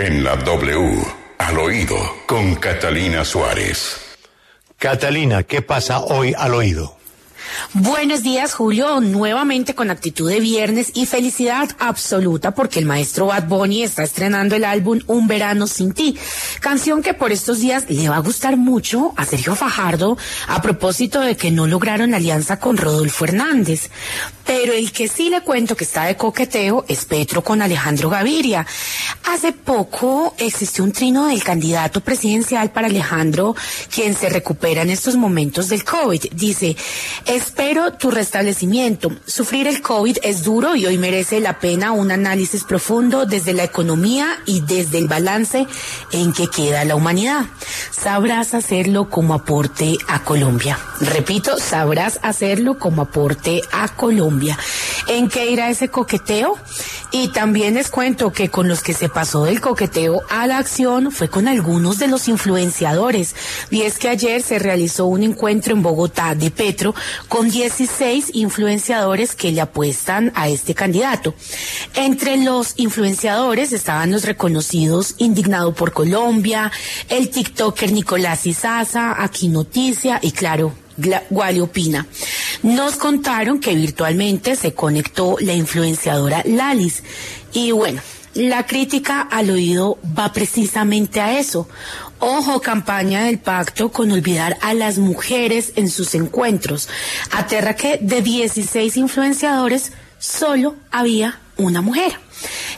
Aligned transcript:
En 0.00 0.24
la 0.24 0.34
W, 0.34 1.04
al 1.36 1.58
oído, 1.58 1.98
con 2.26 2.54
Catalina 2.54 3.22
Suárez. 3.22 4.16
Catalina, 4.78 5.42
¿qué 5.42 5.60
pasa 5.60 6.00
hoy 6.00 6.32
al 6.38 6.54
oído? 6.54 6.96
Buenos 7.72 8.22
días, 8.22 8.54
Julio. 8.54 9.00
Nuevamente 9.00 9.74
con 9.74 9.90
actitud 9.90 10.28
de 10.28 10.40
viernes 10.40 10.90
y 10.94 11.06
felicidad 11.06 11.70
absoluta 11.78 12.52
porque 12.52 12.78
el 12.78 12.86
maestro 12.86 13.26
Bad 13.26 13.48
Bunny 13.48 13.82
está 13.82 14.02
estrenando 14.02 14.56
el 14.56 14.64
álbum 14.64 15.00
Un 15.06 15.26
Verano 15.26 15.66
Sin 15.66 15.92
Ti. 15.92 16.18
Canción 16.60 17.02
que 17.02 17.14
por 17.14 17.32
estos 17.32 17.60
días 17.60 17.84
le 17.88 18.08
va 18.08 18.16
a 18.16 18.20
gustar 18.20 18.56
mucho 18.56 19.12
a 19.16 19.24
Sergio 19.24 19.54
Fajardo 19.54 20.18
a 20.48 20.62
propósito 20.62 21.20
de 21.20 21.36
que 21.36 21.50
no 21.50 21.66
lograron 21.66 22.14
alianza 22.14 22.58
con 22.58 22.76
Rodolfo 22.76 23.24
Hernández. 23.24 23.90
Pero 24.44 24.72
el 24.72 24.90
que 24.90 25.06
sí 25.06 25.30
le 25.30 25.42
cuento 25.42 25.76
que 25.76 25.84
está 25.84 26.04
de 26.04 26.16
coqueteo 26.16 26.84
es 26.88 27.04
Petro 27.04 27.42
con 27.42 27.62
Alejandro 27.62 28.10
Gaviria. 28.10 28.66
Hace 29.24 29.52
poco 29.52 30.34
existió 30.38 30.82
un 30.82 30.90
trino 30.90 31.26
del 31.26 31.44
candidato 31.44 32.00
presidencial 32.00 32.72
para 32.72 32.88
Alejandro, 32.88 33.54
quien 33.94 34.14
se 34.14 34.28
recupera 34.28 34.82
en 34.82 34.90
estos 34.90 35.14
momentos 35.14 35.68
del 35.68 35.84
COVID. 35.84 36.24
Dice, 36.32 36.76
espero 37.40 37.92
tu 37.94 38.10
restablecimiento. 38.10 39.10
Sufrir 39.26 39.66
el 39.66 39.80
COVID 39.80 40.18
es 40.22 40.44
duro 40.44 40.76
y 40.76 40.84
hoy 40.84 40.98
merece 40.98 41.40
la 41.40 41.58
pena 41.58 41.92
un 41.92 42.10
análisis 42.10 42.64
profundo 42.64 43.24
desde 43.24 43.54
la 43.54 43.64
economía 43.64 44.38
y 44.44 44.60
desde 44.60 44.98
el 44.98 45.08
balance 45.08 45.66
en 46.12 46.32
que 46.34 46.48
queda 46.48 46.84
la 46.84 46.96
humanidad. 46.96 47.46
Sabrás 47.90 48.52
hacerlo 48.52 49.08
como 49.08 49.32
aporte 49.32 49.96
a 50.06 50.22
Colombia. 50.22 50.78
Repito, 51.00 51.58
sabrás 51.58 52.20
hacerlo 52.22 52.78
como 52.78 53.02
aporte 53.02 53.62
a 53.72 53.88
Colombia. 53.88 54.58
¿En 55.08 55.28
qué 55.28 55.50
irá 55.50 55.70
ese 55.70 55.88
coqueteo? 55.88 56.58
Y 57.12 57.28
también 57.28 57.74
les 57.74 57.90
cuento 57.90 58.32
que 58.32 58.50
con 58.50 58.68
los 58.68 58.82
que 58.82 58.94
se 58.94 59.08
pasó 59.08 59.44
del 59.44 59.60
coqueteo 59.60 60.22
a 60.28 60.46
la 60.46 60.58
acción 60.58 61.10
fue 61.10 61.28
con 61.28 61.48
algunos 61.48 61.98
de 61.98 62.06
los 62.06 62.28
influenciadores. 62.28 63.34
Y 63.70 63.82
es 63.82 63.98
que 63.98 64.08
ayer 64.08 64.42
se 64.42 64.60
realizó 64.60 65.06
un 65.06 65.24
encuentro 65.24 65.74
en 65.74 65.82
Bogotá 65.82 66.34
de 66.34 66.50
Petro 66.50 66.94
con 67.28 67.50
16 67.50 68.30
influenciadores 68.34 69.34
que 69.34 69.50
le 69.50 69.60
apuestan 69.60 70.32
a 70.36 70.48
este 70.48 70.74
candidato. 70.74 71.34
Entre 71.94 72.36
los 72.36 72.74
influenciadores 72.76 73.72
estaban 73.72 74.12
los 74.12 74.24
reconocidos 74.24 75.16
Indignado 75.18 75.74
por 75.74 75.92
Colombia, 75.92 76.70
el 77.08 77.30
TikToker 77.30 77.92
Nicolás 77.92 78.46
Izaza, 78.46 79.22
Aquí 79.22 79.48
Noticia 79.48 80.20
y 80.22 80.30
claro, 80.32 80.72
Guali 81.30 81.60
Opina. 81.60 82.06
Nos 82.62 82.96
contaron 82.96 83.60
que 83.60 83.74
virtualmente 83.74 84.56
se 84.56 84.74
conectó 84.74 85.36
la 85.40 85.54
influenciadora 85.54 86.42
Lalis. 86.44 87.02
Y 87.52 87.72
bueno, 87.72 88.00
la 88.34 88.66
crítica 88.66 89.22
al 89.22 89.50
oído 89.50 89.98
va 90.18 90.32
precisamente 90.32 91.20
a 91.20 91.38
eso. 91.38 91.68
Ojo, 92.20 92.60
campaña 92.60 93.24
del 93.24 93.38
pacto 93.38 93.90
con 93.90 94.12
olvidar 94.12 94.56
a 94.60 94.74
las 94.74 94.98
mujeres 94.98 95.72
en 95.76 95.88
sus 95.88 96.14
encuentros. 96.14 96.88
Aterra 97.30 97.74
que 97.74 97.98
de 98.00 98.20
16 98.20 98.96
influenciadores 98.98 99.92
solo 100.18 100.76
había 100.90 101.40
una 101.56 101.80
mujer. 101.80 102.12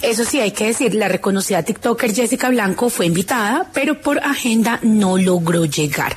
Eso 0.00 0.24
sí, 0.24 0.40
hay 0.40 0.52
que 0.52 0.66
decir, 0.66 0.94
la 0.94 1.08
reconocida 1.08 1.62
TikToker 1.62 2.14
Jessica 2.14 2.48
Blanco 2.48 2.88
fue 2.88 3.06
invitada, 3.06 3.68
pero 3.72 4.00
por 4.00 4.18
agenda 4.20 4.78
no 4.82 5.18
logró 5.18 5.64
llegar. 5.64 6.16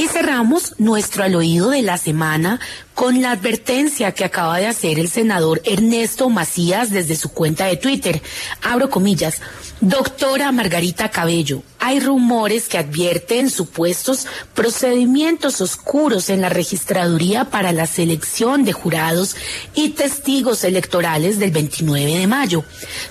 Y 0.00 0.08
cerramos 0.08 0.76
nuestro 0.78 1.24
al 1.24 1.34
oído 1.34 1.68
de 1.68 1.82
la 1.82 1.98
semana 1.98 2.58
con 3.00 3.22
la 3.22 3.30
advertencia 3.30 4.12
que 4.12 4.26
acaba 4.26 4.58
de 4.58 4.66
hacer 4.66 4.98
el 4.98 5.08
senador 5.08 5.62
Ernesto 5.64 6.28
Macías 6.28 6.90
desde 6.90 7.16
su 7.16 7.30
cuenta 7.30 7.64
de 7.64 7.78
Twitter. 7.78 8.20
Abro 8.60 8.90
comillas. 8.90 9.40
Doctora 9.80 10.52
Margarita 10.52 11.08
Cabello, 11.08 11.62
hay 11.78 11.98
rumores 11.98 12.68
que 12.68 12.76
advierten 12.76 13.48
supuestos 13.48 14.26
procedimientos 14.52 15.62
oscuros 15.62 16.28
en 16.28 16.42
la 16.42 16.50
registraduría 16.50 17.46
para 17.46 17.72
la 17.72 17.86
selección 17.86 18.64
de 18.64 18.74
jurados 18.74 19.34
y 19.74 19.88
testigos 19.92 20.62
electorales 20.64 21.38
del 21.38 21.52
29 21.52 22.18
de 22.18 22.26
mayo. 22.26 22.64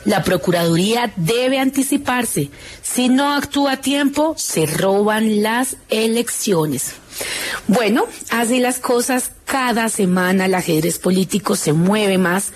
La 0.05 0.23
Procuraduría 0.23 1.11
debe 1.15 1.57
anticiparse. 1.57 2.51
Si 2.83 3.09
no 3.09 3.33
actúa 3.33 3.71
a 3.71 3.81
tiempo, 3.81 4.35
se 4.37 4.67
roban 4.67 5.41
las 5.41 5.77
elecciones. 5.89 6.93
Bueno, 7.67 8.05
así 8.31 8.59
las 8.59 8.79
cosas, 8.79 9.31
cada 9.45 9.89
semana 9.89 10.45
el 10.45 10.55
ajedrez 10.55 10.99
político 10.99 11.55
se 11.55 11.73
mueve 11.73 12.17
más 12.17 12.51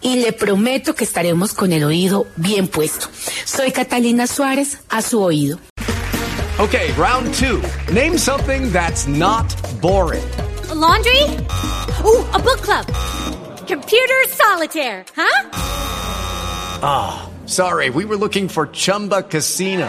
y 0.00 0.16
le 0.16 0.32
prometo 0.32 0.94
que 0.94 1.04
estaremos 1.04 1.54
con 1.54 1.72
el 1.72 1.84
oído 1.84 2.26
bien 2.36 2.68
puesto. 2.68 3.08
Soy 3.44 3.72
Catalina 3.72 4.26
Suárez, 4.26 4.78
a 4.88 5.02
su 5.02 5.22
oído. 5.22 5.58
Okay, 6.58 6.90
round 6.94 7.32
two. 7.34 7.62
Name 7.92 8.18
something 8.18 8.72
that's 8.72 9.06
not 9.06 9.46
boring. 9.80 10.24
A 10.70 10.74
laundry? 10.74 11.22
Ooh, 12.04 12.24
a 12.34 12.38
book 12.38 12.60
club. 12.62 12.84
Computer 13.68 14.24
solitaire, 14.28 15.04
huh? 15.14 15.50
Ah, 16.82 17.28
oh, 17.28 17.46
sorry, 17.46 17.90
we 17.90 18.04
were 18.04 18.16
looking 18.16 18.48
for 18.48 18.66
Chumba 18.66 19.22
Casino. 19.22 19.88